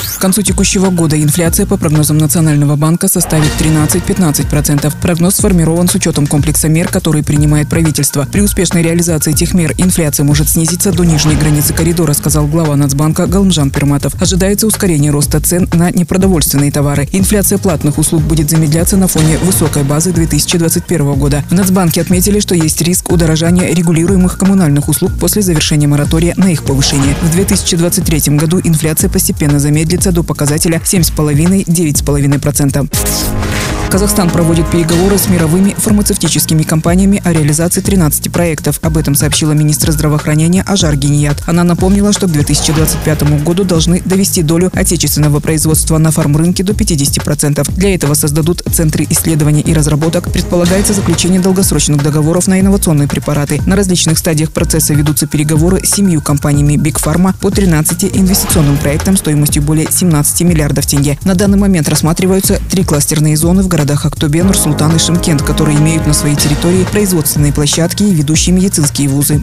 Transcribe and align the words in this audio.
К 0.00 0.20
концу 0.20 0.42
текущего 0.42 0.90
года 0.90 1.20
инфляция 1.20 1.66
по 1.66 1.76
прогнозам 1.76 2.18
Национального 2.18 2.76
банка 2.76 3.08
составит 3.08 3.50
13-15%. 3.58 4.92
Прогноз 5.00 5.36
сформирован 5.36 5.88
с 5.88 5.94
учетом 5.94 6.26
комплекса 6.26 6.68
мер, 6.68 6.88
которые 6.88 7.22
принимает 7.22 7.68
правительство. 7.68 8.26
При 8.30 8.40
успешной 8.40 8.82
реализации 8.82 9.32
этих 9.32 9.54
мер 9.54 9.74
инфляция 9.76 10.24
может 10.24 10.48
снизиться 10.48 10.92
до 10.92 11.04
нижней 11.04 11.36
границы 11.36 11.74
коридора, 11.74 12.12
сказал 12.14 12.46
глава 12.46 12.76
Нацбанка 12.76 13.26
Галмжан 13.26 13.70
Перматов. 13.70 14.20
Ожидается 14.20 14.66
ускорение 14.66 15.10
роста 15.10 15.40
цен 15.40 15.68
на 15.72 15.90
непродовольственные 15.90 16.72
товары. 16.72 17.08
Инфляция 17.12 17.58
платных 17.58 17.98
услуг 17.98 18.22
будет 18.22 18.50
замедляться 18.50 18.96
на 18.96 19.08
фоне 19.08 19.38
высокой 19.38 19.82
базы 19.82 20.12
2021 20.12 21.14
года. 21.14 21.44
В 21.50 21.54
Нацбанке 21.54 22.00
отметили, 22.00 22.40
что 22.40 22.54
есть 22.54 22.80
риск 22.82 23.10
удорожания 23.12 23.74
регулируемых 23.74 24.38
коммунальных 24.38 24.88
услуг 24.88 25.12
после 25.18 25.42
завершения 25.42 25.86
моратория 25.86 26.34
на 26.36 26.52
их 26.52 26.64
повышение. 26.64 27.14
В 27.22 27.32
2023 27.32 28.36
году 28.36 28.60
инфляция 28.62 29.10
постепенно 29.10 29.58
замедлится 29.58 29.89
до 30.12 30.22
показателя 30.22 30.78
7,5-9,5%. 30.78 33.49
Казахстан 33.90 34.30
проводит 34.30 34.70
переговоры 34.70 35.18
с 35.18 35.28
мировыми 35.28 35.74
фармацевтическими 35.76 36.62
компаниями 36.62 37.20
о 37.24 37.32
реализации 37.32 37.80
13 37.80 38.30
проектов. 38.30 38.78
Об 38.82 38.96
этом 38.96 39.16
сообщила 39.16 39.50
министр 39.50 39.90
здравоохранения 39.90 40.62
Ажар 40.62 40.94
Геният. 40.94 41.42
Она 41.48 41.64
напомнила, 41.64 42.12
что 42.12 42.28
к 42.28 42.30
2025 42.30 43.42
году 43.42 43.64
должны 43.64 44.00
довести 44.04 44.42
долю 44.42 44.70
отечественного 44.74 45.40
производства 45.40 45.98
на 45.98 46.12
фармрынке 46.12 46.62
до 46.62 46.72
50%. 46.72 47.68
Для 47.74 47.92
этого 47.92 48.14
создадут 48.14 48.62
центры 48.72 49.08
исследований 49.10 49.60
и 49.60 49.74
разработок. 49.74 50.30
Предполагается 50.32 50.92
заключение 50.92 51.40
долгосрочных 51.40 52.00
договоров 52.00 52.46
на 52.46 52.60
инновационные 52.60 53.08
препараты. 53.08 53.60
На 53.66 53.74
различных 53.74 54.18
стадиях 54.18 54.52
процесса 54.52 54.94
ведутся 54.94 55.26
переговоры 55.26 55.84
с 55.84 55.90
семью 55.90 56.22
компаниями 56.22 56.74
Big 56.74 57.02
Pharma 57.02 57.34
по 57.40 57.50
13 57.50 58.16
инвестиционным 58.16 58.76
проектам 58.76 59.16
стоимостью 59.16 59.64
более 59.64 59.90
17 59.90 60.42
миллиардов 60.42 60.86
тенге. 60.86 61.18
На 61.24 61.34
данный 61.34 61.58
момент 61.58 61.88
рассматриваются 61.88 62.60
три 62.70 62.84
кластерные 62.84 63.36
зоны 63.36 63.64
в 63.64 63.66
городах 63.66 63.79
городах 63.80 64.04
Актобе, 64.04 64.42
Нур-Султан 64.44 64.94
и 64.94 64.98
Шимкент, 64.98 65.40
которые 65.40 65.78
имеют 65.78 66.06
на 66.06 66.12
своей 66.12 66.36
территории 66.36 66.84
производственные 66.92 67.50
площадки 67.50 68.02
и 68.02 68.12
ведущие 68.12 68.54
медицинские 68.54 69.08
вузы. 69.08 69.40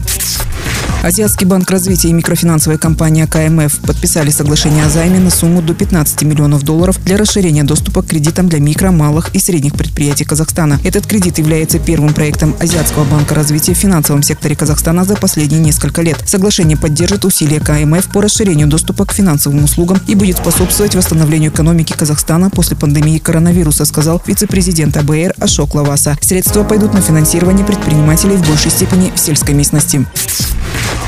Азиатский 1.00 1.46
банк 1.46 1.70
развития 1.70 2.08
и 2.08 2.12
микрофинансовая 2.12 2.76
компания 2.76 3.28
КМФ 3.28 3.78
подписали 3.80 4.30
соглашение 4.30 4.84
о 4.84 4.88
займе 4.88 5.20
на 5.20 5.30
сумму 5.30 5.62
до 5.62 5.72
15 5.72 6.22
миллионов 6.22 6.64
долларов 6.64 6.98
для 7.04 7.16
расширения 7.16 7.62
доступа 7.62 8.02
к 8.02 8.08
кредитам 8.08 8.48
для 8.48 8.58
микро, 8.58 8.90
малых 8.90 9.32
и 9.32 9.38
средних 9.38 9.74
предприятий 9.74 10.24
Казахстана. 10.24 10.80
Этот 10.82 11.06
кредит 11.06 11.38
является 11.38 11.78
первым 11.78 12.14
проектом 12.14 12.56
Азиатского 12.58 13.04
банка 13.04 13.36
развития 13.36 13.74
в 13.74 13.78
финансовом 13.78 14.24
секторе 14.24 14.56
Казахстана 14.56 15.04
за 15.04 15.14
последние 15.14 15.60
несколько 15.60 16.02
лет. 16.02 16.20
Соглашение 16.26 16.76
поддержит 16.76 17.24
усилия 17.24 17.60
КМФ 17.60 18.08
по 18.08 18.20
расширению 18.20 18.66
доступа 18.66 19.06
к 19.06 19.12
финансовым 19.12 19.62
услугам 19.62 20.00
и 20.08 20.16
будет 20.16 20.38
способствовать 20.38 20.96
восстановлению 20.96 21.52
экономики 21.52 21.94
Казахстана 21.96 22.50
после 22.50 22.76
пандемии 22.76 23.18
коронавируса, 23.18 23.84
сказал 23.84 24.20
вице-президент 24.26 24.96
АБР 24.96 25.34
Ашок 25.38 25.76
Лаваса. 25.76 26.18
Средства 26.20 26.64
пойдут 26.64 26.92
на 26.92 27.00
финансирование 27.00 27.64
предпринимателей 27.64 28.34
в 28.34 28.46
большей 28.46 28.72
степени 28.72 29.12
в 29.14 29.20
сельской 29.20 29.54
местности. 29.54 30.04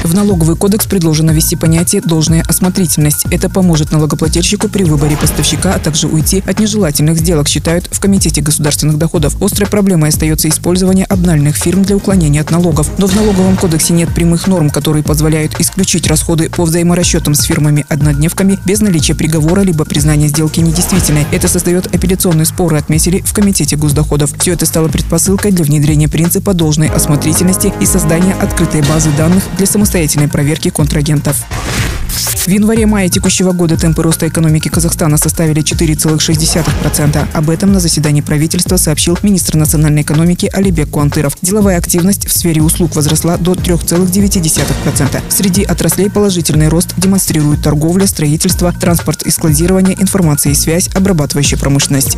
В 0.02 0.14
налоговый 0.14 0.56
кодекс 0.56 0.86
предложено 0.86 1.30
ввести 1.30 1.56
понятие 1.56 2.00
«должная 2.00 2.42
осмотрительность». 2.48 3.26
Это 3.30 3.50
поможет 3.50 3.92
налогоплательщику 3.92 4.68
при 4.68 4.84
выборе 4.84 5.14
поставщика, 5.14 5.74
а 5.74 5.78
также 5.78 6.08
уйти 6.08 6.42
от 6.46 6.58
нежелательных 6.58 7.18
сделок, 7.18 7.48
считают 7.48 7.86
в 7.92 8.00
Комитете 8.00 8.40
государственных 8.40 8.96
доходов. 8.96 9.40
Острой 9.42 9.68
проблемой 9.68 10.08
остается 10.08 10.48
использование 10.48 11.04
обнальных 11.04 11.54
фирм 11.54 11.82
для 11.82 11.96
уклонения 11.96 12.40
от 12.40 12.50
налогов. 12.50 12.88
Но 12.96 13.06
в 13.06 13.14
налоговом 13.14 13.58
кодексе 13.58 13.92
нет 13.92 14.12
прямых 14.14 14.46
норм, 14.46 14.70
которые 14.70 15.04
позволяют 15.04 15.60
исключить 15.60 16.06
расходы 16.06 16.48
по 16.48 16.64
взаиморасчетам 16.64 17.34
с 17.34 17.42
фирмами-однодневками 17.42 18.58
без 18.64 18.80
наличия 18.80 19.14
приговора 19.14 19.60
либо 19.60 19.84
признания 19.84 20.28
сделки 20.28 20.60
недействительной. 20.60 21.26
Это 21.30 21.46
создает 21.46 21.94
апелляционные 21.94 22.46
споры, 22.46 22.78
отметили 22.78 23.20
в 23.20 23.34
Комитете 23.34 23.76
госдоходов. 23.76 24.32
Все 24.38 24.54
это 24.54 24.64
стало 24.64 24.88
предпосылкой 24.88 25.52
для 25.52 25.64
внедрения 25.64 26.08
принципа 26.08 26.54
должной 26.54 26.88
осмотрительности 26.88 27.72
и 27.80 27.84
создания 27.86 28.32
открытой 28.40 28.80
базы 28.82 29.10
данных 29.18 29.44
для 29.58 29.66
самостоятельного 29.66 29.90
самостоятельной 30.00 30.28
проверки 30.28 30.70
контрагентов. 30.70 31.36
В 32.08 32.48
январе-мае 32.48 33.10
текущего 33.10 33.52
года 33.52 33.76
темпы 33.76 34.02
роста 34.02 34.26
экономики 34.26 34.68
Казахстана 34.68 35.18
составили 35.18 35.62
4,6%. 35.62 37.26
Об 37.34 37.50
этом 37.50 37.72
на 37.72 37.80
заседании 37.80 38.22
правительства 38.22 38.78
сообщил 38.78 39.18
министр 39.22 39.56
национальной 39.56 40.02
экономики 40.02 40.48
Алибек 40.52 40.88
Куантыров. 40.90 41.36
Деловая 41.42 41.76
активность 41.76 42.26
в 42.26 42.32
сфере 42.32 42.62
услуг 42.62 42.96
возросла 42.96 43.36
до 43.36 43.52
3,9%. 43.52 45.22
Среди 45.28 45.64
отраслей 45.64 46.10
положительный 46.10 46.68
рост 46.68 46.94
демонстрируют 46.96 47.62
торговля, 47.62 48.06
строительство, 48.06 48.72
транспорт 48.72 49.22
и 49.22 49.30
складирование, 49.30 50.00
информация 50.00 50.52
и 50.52 50.54
связь, 50.54 50.88
обрабатывающая 50.94 51.58
промышленность. 51.58 52.16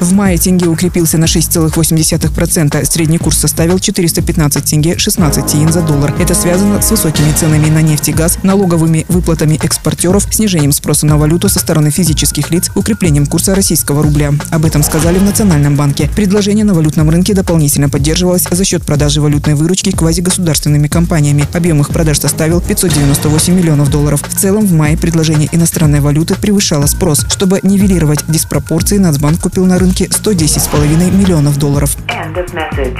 В 0.00 0.12
мае 0.12 0.36
тенге 0.38 0.66
укрепился 0.66 1.18
на 1.18 1.24
6,8%. 1.24 2.84
Средний 2.84 3.18
курс 3.18 3.38
составил 3.38 3.78
415 3.78 4.64
тенге 4.64 4.98
16 4.98 5.46
тиин 5.46 5.72
за 5.72 5.82
доллар. 5.82 6.12
Это 6.18 6.34
связано 6.34 6.82
с 6.82 6.90
высокими 6.90 7.32
ценами 7.32 7.70
на 7.70 7.80
нефть 7.80 8.08
и 8.08 8.12
газ, 8.12 8.38
налоговыми 8.42 9.06
выплатами 9.08 9.58
экспортеров, 9.62 10.26
снижением 10.30 10.72
спроса 10.72 11.06
на 11.06 11.16
валюту 11.16 11.48
со 11.48 11.60
стороны 11.60 11.90
физических 11.90 12.50
лиц, 12.50 12.70
укреплением 12.74 13.26
курса 13.26 13.54
российского 13.54 14.02
рубля. 14.02 14.32
Об 14.50 14.64
этом 14.64 14.82
сказали 14.82 15.18
в 15.18 15.22
Национальном 15.22 15.76
банке. 15.76 16.10
Предложение 16.14 16.64
на 16.64 16.74
валютном 16.74 17.08
рынке 17.08 17.32
дополнительно 17.32 17.88
поддерживалось 17.88 18.46
за 18.50 18.64
счет 18.64 18.84
продажи 18.84 19.20
валютной 19.20 19.54
выручки 19.54 19.90
квазигосударственными 19.90 20.88
компаниями. 20.88 21.46
Объем 21.52 21.80
их 21.80 21.88
продаж 21.88 22.18
составил 22.18 22.60
598 22.60 23.54
миллионов 23.54 23.90
долларов. 23.90 24.22
В 24.28 24.34
целом 24.38 24.66
в 24.66 24.72
мае 24.72 24.98
предложение 24.98 25.48
иностранной 25.52 26.00
валюты 26.00 26.34
превышало 26.34 26.86
спрос. 26.86 27.24
Чтобы 27.28 27.60
нивелировать 27.62 28.24
диспропорции, 28.28 28.98
Нацбанк 28.98 29.40
купил 29.40 29.64
на 29.66 29.78
рынке 29.78 29.83
рынке 29.84 30.06
110,5 30.06 31.10
миллионов 31.12 31.58
долларов. 31.58 31.96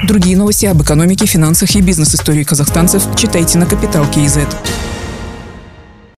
Другие 0.07 0.37
новости 0.37 0.67
об 0.67 0.81
экономике, 0.81 1.25
финансах 1.25 1.75
и 1.75 1.81
бизнес-истории 1.81 2.43
казахстанцев 2.43 3.03
читайте 3.15 3.57
на 3.57 3.65
Капитал 3.65 4.05
Киезет. 4.05 4.47